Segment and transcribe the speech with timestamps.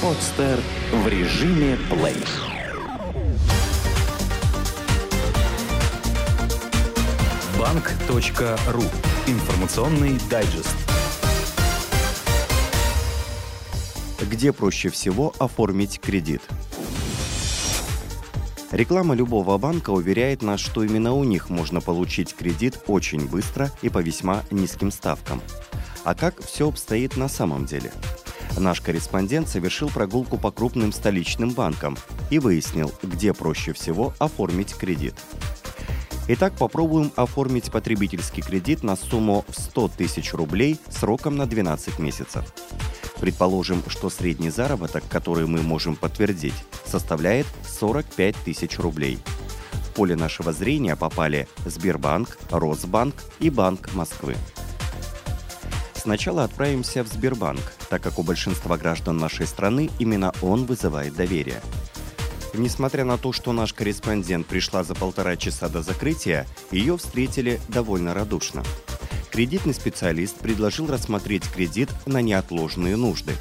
[0.00, 0.60] Подстер
[0.92, 2.14] в режиме плей.
[7.58, 8.84] Банк.ру.
[9.26, 10.76] Информационный дайджест.
[14.20, 16.42] Где проще всего оформить кредит?
[18.70, 23.88] Реклама любого банка уверяет нас, что именно у них можно получить кредит очень быстро и
[23.88, 25.42] по весьма низким ставкам.
[26.04, 27.90] А как все обстоит на самом деле?
[28.56, 31.96] Наш корреспондент совершил прогулку по крупным столичным банкам
[32.30, 35.14] и выяснил, где проще всего оформить кредит.
[36.30, 42.44] Итак, попробуем оформить потребительский кредит на сумму в 100 тысяч рублей сроком на 12 месяцев.
[43.20, 49.18] Предположим, что средний заработок, который мы можем подтвердить, составляет 45 тысяч рублей.
[49.72, 54.36] В поле нашего зрения попали Сбербанк, Росбанк и Банк Москвы.
[55.98, 61.60] Сначала отправимся в Сбербанк, так как у большинства граждан нашей страны именно он вызывает доверие.
[62.54, 68.14] Несмотря на то, что наш корреспондент пришла за полтора часа до закрытия, ее встретили довольно
[68.14, 68.62] радушно.
[69.30, 73.32] Кредитный специалист предложил рассмотреть кредит на неотложные нужды.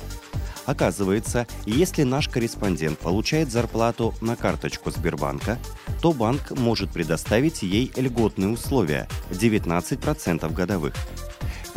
[0.66, 5.59] Оказывается, если наш корреспондент получает зарплату на карточку Сбербанка,
[6.02, 10.94] то банк может предоставить ей льготные условия– 19% годовых–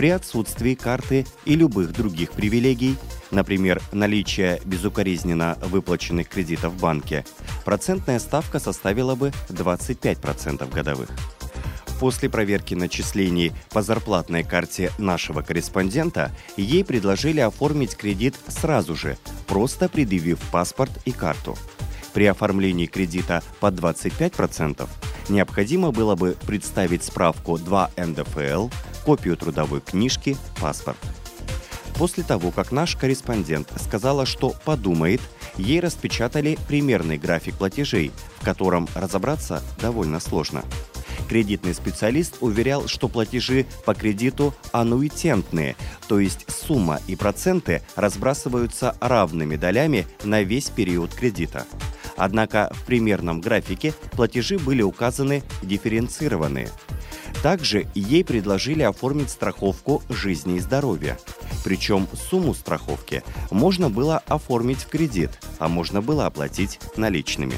[0.01, 2.97] при отсутствии карты и любых других привилегий,
[3.31, 7.27] например, наличие безукоризненно выплаченных кредитов в банке,
[7.67, 11.11] процентная ставка составила бы 25% годовых.
[11.98, 19.91] После проверки начислений по зарплатной карте нашего корреспондента ей предложили оформить кредит сразу же, просто
[19.91, 21.59] предъявив паспорт и карту.
[22.15, 24.89] При оформлении кредита по 25%
[25.28, 28.69] необходимо было бы представить справку 2 НДФЛ,
[29.05, 30.98] копию трудовой книжки, паспорт.
[32.01, 35.20] После того, как наш корреспондент сказала, что подумает,
[35.59, 40.65] ей распечатали примерный график платежей, в котором разобраться довольно сложно.
[41.28, 45.77] Кредитный специалист уверял, что платежи по кредиту аннуитентные,
[46.09, 51.66] то есть сумма и проценты разбрасываются равными долями на весь период кредита.
[52.16, 56.71] Однако в примерном графике платежи были указаны дифференцированные–
[57.43, 61.19] также ей предложили оформить страховку жизни и здоровья.
[61.65, 67.55] Причем сумму страховки можно было оформить в кредит, а можно было оплатить наличными.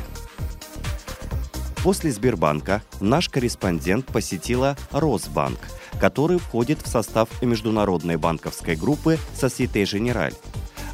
[1.83, 5.59] После Сбербанка наш корреспондент посетила Росбанк,
[6.01, 10.37] который входит в состав международной банковской группы Societe Generale.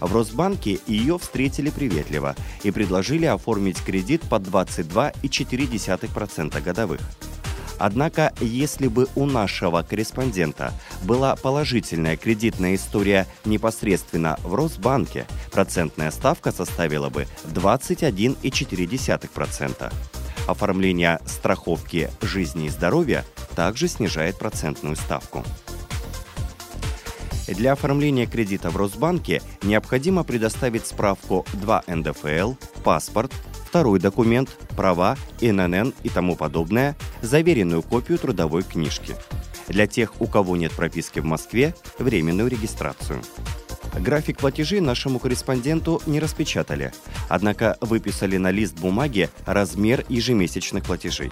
[0.01, 7.01] В Росбанке ее встретили приветливо и предложили оформить кредит под 22,4% годовых.
[7.79, 10.73] Однако, если бы у нашего корреспондента
[11.05, 19.93] была положительная кредитная история непосредственно в Росбанке, процентная ставка составила бы 21,4%.
[20.47, 23.25] Оформление страховки жизни и здоровья
[23.55, 25.45] также снижает процентную ставку.
[27.47, 33.33] Для оформления кредита в Росбанке необходимо предоставить справку 2 НДФЛ, паспорт,
[33.69, 39.15] второй документ, права, ИНН и тому подобное, заверенную копию трудовой книжки.
[39.69, 43.21] Для тех, у кого нет прописки в Москве, временную регистрацию.
[44.01, 46.93] График платежей нашему корреспонденту не распечатали,
[47.29, 51.31] однако выписали на лист бумаги размер ежемесячных платежей.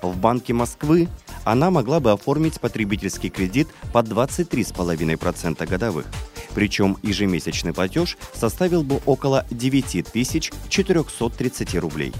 [0.00, 1.08] В Банке Москвы
[1.44, 6.06] она могла бы оформить потребительский кредит под 23,5% годовых–
[6.54, 12.12] причем ежемесячный платеж составил бы около 9430 рублей.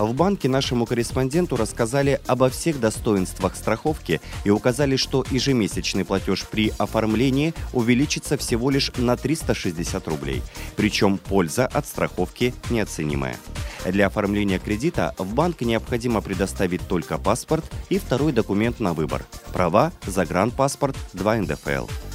[0.00, 6.72] В банке нашему корреспонденту рассказали обо всех достоинствах страховки и указали, что ежемесячный платеж при
[6.78, 10.42] оформлении увеличится всего лишь на 360 рублей.
[10.74, 13.36] Причем польза от страховки неоценимая.
[13.84, 19.92] Для оформления кредита в банк необходимо предоставить только паспорт и второй документ на выбор– права,
[20.06, 22.09] загранпаспорт, 2 НДФЛ.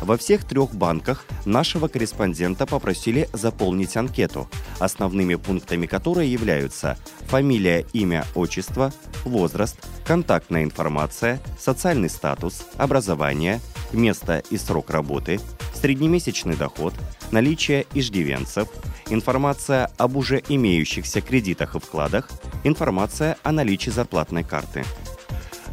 [0.00, 4.48] Во всех трех банках нашего корреспондента попросили заполнить анкету,
[4.78, 8.92] основными пунктами которой являются фамилия, имя, отчество,
[9.24, 9.76] возраст,
[10.06, 13.60] контактная информация, социальный статус, образование,
[13.92, 15.38] место и срок работы,
[15.74, 16.94] среднемесячный доход,
[17.30, 18.68] наличие иждивенцев,
[19.10, 22.30] информация об уже имеющихся кредитах и вкладах,
[22.64, 24.84] информация о наличии зарплатной карты–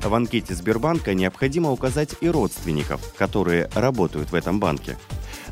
[0.09, 4.97] в анкете Сбербанка необходимо указать и родственников, которые работают в этом банке.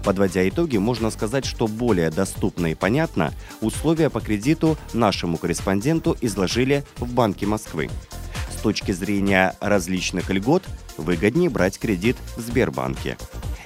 [0.04, 6.84] Подводя итоги, можно сказать, что более доступно и понятно условия по кредиту нашему корреспонденту изложили
[6.98, 7.90] в Банке Москвы.
[8.56, 10.64] С точки зрения различных льгот,
[10.98, 13.18] выгоднее брать кредит в Сбербанке.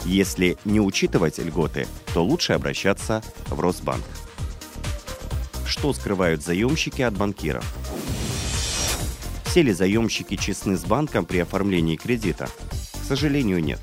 [0.06, 4.04] Если не учитывать льготы, то лучше обращаться в Росбанк.
[5.66, 7.66] Что скрывают заемщики от банкиров?
[9.50, 12.48] Все ли заемщики честны с банком при оформлении кредита?
[13.02, 13.80] К сожалению, нет.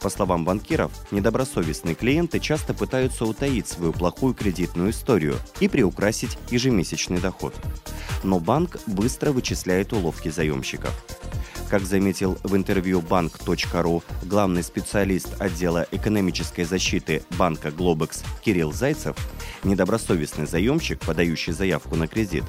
[0.00, 7.18] По словам банкиров, недобросовестные клиенты часто пытаются утаить свою плохую кредитную историю и приукрасить ежемесячный
[7.18, 7.52] доход.
[8.22, 10.92] Но банк быстро вычисляет уловки заемщиков.
[11.68, 19.16] Как заметил в интервью банк.ру главный специалист отдела экономической защиты банка Globex Кирилл Зайцев,
[19.64, 22.44] недобросовестный заемщик, подающий заявку на кредит,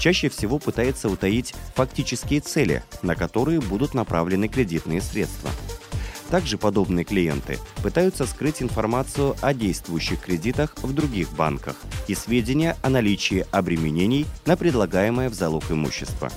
[0.00, 5.50] чаще всего пытается утаить фактические цели, на которые будут направлены кредитные средства.
[6.30, 11.76] Также подобные клиенты пытаются скрыть информацию о действующих кредитах в других банках
[12.08, 16.30] и сведения о наличии обременений на предлагаемое в залог имущество.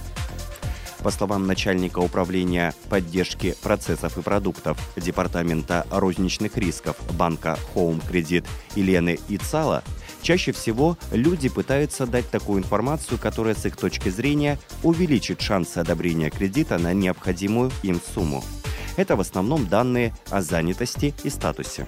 [1.03, 8.45] По словам начальника управления поддержки процессов и продуктов Департамента розничных рисков банка Home Credit
[8.75, 9.83] Елены Ицала,
[10.27, 16.29] чаще всего люди пытаются дать такую информацию, которая с их точки зрения увеличит шансы одобрения
[16.29, 18.43] кредита на необходимую им сумму.
[18.97, 21.85] Это в основном данные о занятости и статусе.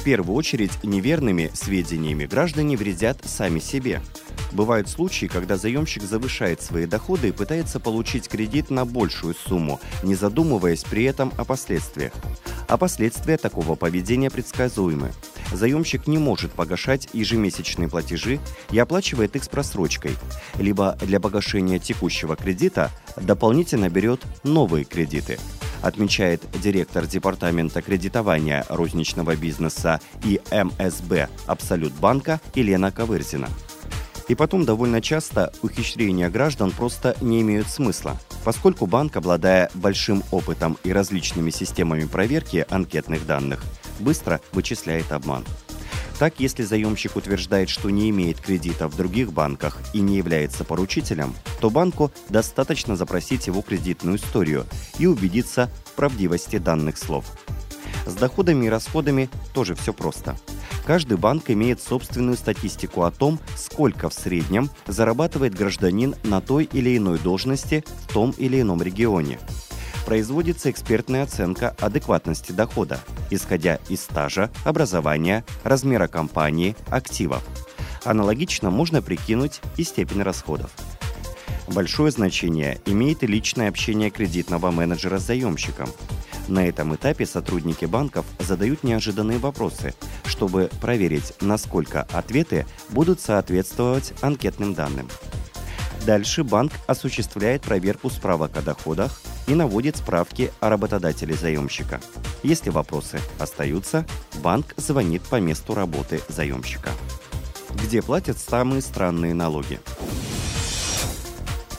[0.00, 4.02] В первую очередь неверными сведениями граждане вредят сами себе.
[4.50, 10.16] Бывают случаи, когда заемщик завышает свои доходы и пытается получить кредит на большую сумму, не
[10.16, 12.12] задумываясь при этом о последствиях.
[12.66, 15.12] А последствия такого поведения предсказуемы.
[15.52, 18.38] Заемщик не может погашать ежемесячные платежи
[18.70, 20.12] и оплачивает их с просрочкой,
[20.56, 25.38] либо для погашения текущего кредита дополнительно берет новые кредиты–
[25.82, 33.48] отмечает директор Департамента кредитования розничного бизнеса и МСБ Абсолют банка Елена Ковырзина.
[34.28, 40.78] И потом довольно часто ухищрения граждан просто не имеют смысла, поскольку банк, обладая большим опытом
[40.84, 43.64] и различными системами проверки анкетных данных,
[44.00, 45.44] быстро вычисляет обман.
[46.20, 51.34] Так, если заемщик утверждает, что не имеет кредита в других банках и не является поручителем,
[51.60, 54.66] то банку достаточно запросить его кредитную историю
[54.98, 57.24] и убедиться в правдивости данных слов.
[58.04, 60.36] С доходами и расходами тоже все просто.
[60.86, 66.98] Каждый банк имеет собственную статистику о том, сколько в среднем зарабатывает гражданин на той или
[66.98, 69.38] иной должности в том или ином регионе
[70.10, 72.98] производится экспертная оценка адекватности дохода,
[73.30, 77.44] исходя из стажа, образования, размера компании, активов.
[78.02, 80.72] Аналогично можно прикинуть и степень расходов.
[81.68, 85.88] Большое значение имеет и личное общение кредитного менеджера с заемщиком.
[86.48, 94.74] На этом этапе сотрудники банков задают неожиданные вопросы, чтобы проверить, насколько ответы будут соответствовать анкетным
[94.74, 95.08] данным.
[96.04, 102.00] Дальше банк осуществляет проверку справок о доходах, и наводит справки о работодателе заемщика.
[102.44, 104.06] Если вопросы остаются,
[104.44, 106.90] банк звонит по месту работы заемщика.
[107.82, 109.80] Где платят самые странные налоги?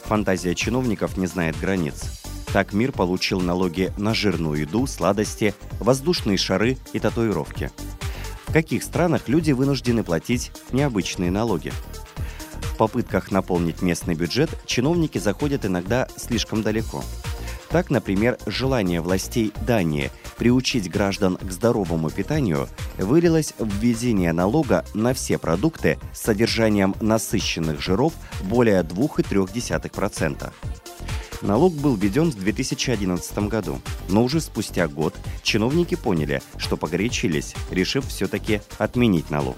[0.03, 2.21] Фантазия чиновников не знает границ.
[2.51, 7.71] Так мир получил налоги на жирную еду, сладости, воздушные шары и татуировки.
[8.47, 11.71] В каких странах люди вынуждены платить необычные налоги?
[12.73, 17.01] В попытках наполнить местный бюджет чиновники заходят иногда слишком далеко–
[17.71, 25.13] так, например, желание властей Дании приучить граждан к здоровому питанию вылилось в введение налога на
[25.13, 28.13] все продукты с содержанием насыщенных жиров
[28.43, 30.51] более 2,3%.
[31.41, 38.07] Налог был введен в 2011 году, но уже спустя год чиновники поняли, что погорячились, решив
[38.07, 39.57] все-таки отменить налог.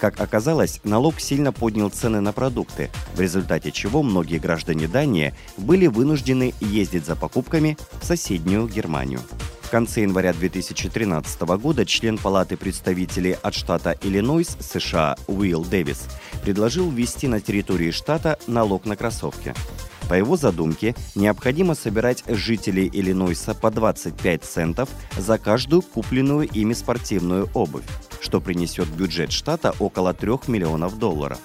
[0.00, 5.86] Как оказалось, налог сильно поднял цены на продукты, в результате чего многие граждане Дании были
[5.86, 9.20] вынуждены ездить за покупками в соседнюю Германию.
[9.62, 16.06] В конце января 2013 года член Палаты представителей от штата Иллинойс США Уилл Дэвис
[16.42, 19.54] предложил ввести на территории штата налог на кроссовки.
[20.08, 24.88] По его задумке, необходимо собирать жителей Иллинойса по 25 центов
[25.18, 27.82] за каждую купленную ими спортивную обувь
[28.20, 31.38] что принесет бюджет штата около 3 миллионов долларов.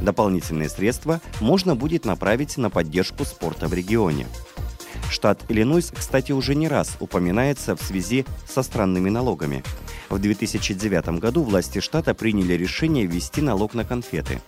[0.00, 4.26] Дополнительные средства можно будет направить на поддержку спорта в регионе.
[5.10, 9.64] Штат Иллинойс, кстати, уже не раз упоминается в связи со странными налогами.
[10.10, 14.40] В 2009 году власти штата приняли решение ввести налог на конфеты.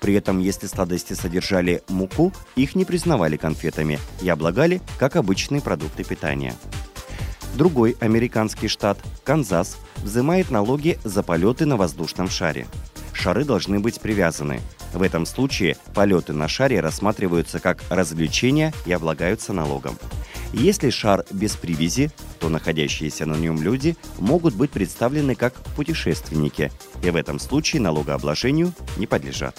[0.00, 6.04] При этом, если сладости содержали муку, их не признавали конфетами и облагали как обычные продукты
[6.04, 6.54] питания.
[7.54, 12.66] Другой американский штат, Канзас, взимает налоги за полеты на воздушном шаре.
[13.12, 14.60] Шары должны быть привязаны.
[14.92, 19.98] В этом случае полеты на шаре рассматриваются как развлечения и облагаются налогом.
[20.52, 26.70] Если шар без привязи, то находящиеся на нем люди могут быть представлены как путешественники
[27.02, 29.58] и в этом случае налогообложению не подлежат.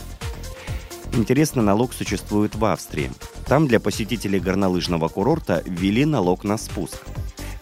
[1.13, 3.12] Интересно, налог существует в Австрии.
[3.48, 7.06] Там для посетителей горнолыжного курорта ввели налог на спуск.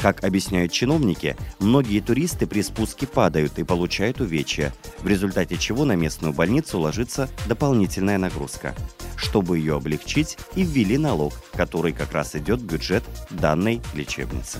[0.05, 5.95] Как объясняют чиновники, многие туристы при спуске падают и получают увечья, в результате чего на
[5.95, 8.75] местную больницу ложится дополнительная нагрузка.
[9.15, 14.59] Чтобы ее облегчить, и ввели налог, который как раз идет в бюджет данной лечебницы.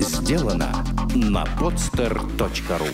[0.00, 0.84] Сделано
[1.14, 2.88] на podster.ru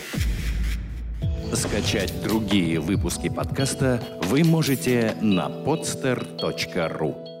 [1.55, 7.38] Скачать другие выпуски подкаста вы можете на podster.ru